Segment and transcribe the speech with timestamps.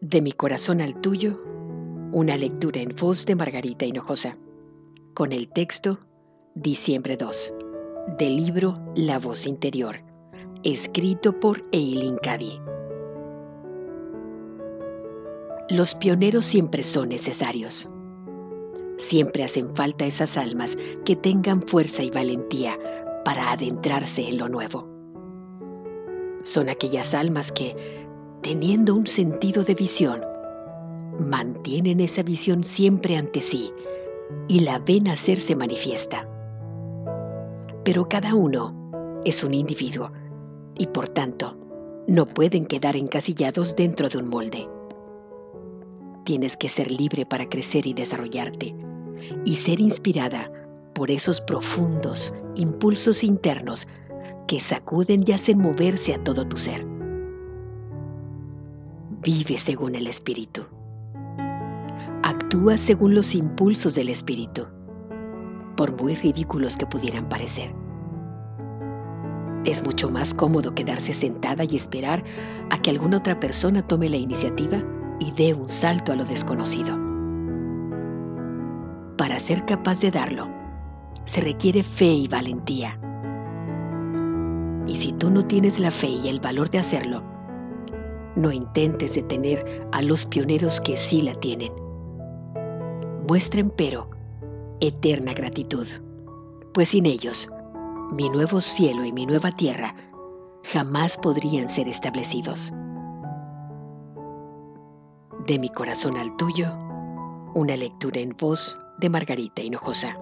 [0.00, 1.42] De mi corazón al tuyo,
[2.12, 4.38] una lectura en voz de Margarita Hinojosa,
[5.12, 5.98] con el texto
[6.54, 7.54] Diciembre 2,
[8.16, 9.96] del libro La voz interior,
[10.62, 12.60] escrito por Eileen Cady.
[15.68, 17.90] Los pioneros siempre son necesarios.
[18.98, 22.78] Siempre hacen falta esas almas que tengan fuerza y valentía
[23.24, 24.88] para adentrarse en lo nuevo.
[26.44, 28.06] Son aquellas almas que
[28.42, 30.24] teniendo un sentido de visión,
[31.18, 33.72] mantienen esa visión siempre ante sí
[34.46, 36.28] y la ven hacerse manifiesta.
[37.84, 40.12] Pero cada uno es un individuo
[40.76, 41.56] y por tanto
[42.06, 44.68] no pueden quedar encasillados dentro de un molde.
[46.24, 48.74] Tienes que ser libre para crecer y desarrollarte
[49.44, 50.50] y ser inspirada
[50.94, 53.88] por esos profundos impulsos internos
[54.46, 56.97] que sacuden y hacen moverse a todo tu ser
[59.20, 60.62] Vive según el Espíritu.
[62.22, 64.68] Actúa según los impulsos del Espíritu,
[65.76, 67.74] por muy ridículos que pudieran parecer.
[69.64, 72.22] Es mucho más cómodo quedarse sentada y esperar
[72.70, 74.78] a que alguna otra persona tome la iniciativa
[75.18, 76.96] y dé un salto a lo desconocido.
[79.16, 80.46] Para ser capaz de darlo,
[81.24, 82.96] se requiere fe y valentía.
[84.86, 87.37] Y si tú no tienes la fe y el valor de hacerlo,
[88.38, 91.72] no intentes detener a los pioneros que sí la tienen.
[93.26, 94.08] Muestren, pero,
[94.80, 95.86] eterna gratitud,
[96.72, 97.48] pues sin ellos,
[98.12, 99.94] mi nuevo cielo y mi nueva tierra
[100.72, 102.72] jamás podrían ser establecidos.
[105.46, 106.72] De mi corazón al tuyo,
[107.54, 110.16] una lectura en voz de Margarita Hinojosa.